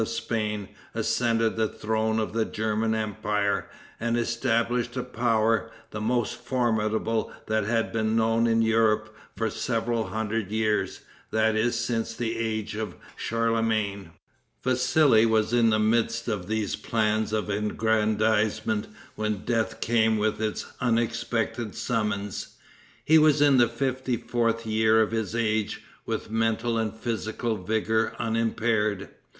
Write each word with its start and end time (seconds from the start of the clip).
of 0.01 0.09
Spain 0.09 0.67
ascended 0.95 1.55
the 1.55 1.67
throne 1.67 2.17
of 2.17 2.33
the 2.33 2.43
German 2.43 2.95
empire, 2.95 3.69
and 3.99 4.17
established 4.17 4.97
a 4.97 5.03
power, 5.03 5.69
the 5.91 6.01
most 6.01 6.33
formidable 6.37 7.31
that 7.45 7.65
had 7.65 7.93
been 7.93 8.15
known 8.15 8.47
in 8.47 8.63
Europe 8.63 9.15
for 9.35 9.47
seven 9.47 10.05
hundred 10.07 10.49
years, 10.49 11.01
that 11.29 11.55
is, 11.55 11.75
since 11.79 12.15
the 12.15 12.35
age 12.39 12.75
of 12.75 12.95
Charlemagne. 13.15 14.09
Vassili 14.63 15.23
was 15.27 15.53
in 15.53 15.69
the 15.69 15.77
midst 15.77 16.27
of 16.27 16.47
these 16.47 16.75
plans 16.75 17.31
of 17.31 17.47
aggrandizement 17.51 18.87
when 19.13 19.45
death 19.45 19.81
came 19.81 20.17
with 20.17 20.41
its 20.41 20.65
unexpected 20.79 21.75
summons. 21.75 22.55
He 23.05 23.19
was 23.19 23.39
in 23.39 23.57
the 23.59 23.69
fifty 23.69 24.17
fourth 24.17 24.65
year 24.65 24.99
of 24.99 25.11
his 25.11 25.35
age, 25.35 25.83
with 26.07 26.31
mental 26.31 26.79
and 26.79 26.91
physical 26.91 27.55
vigor 27.55 28.15
unimpaired. 28.17 29.09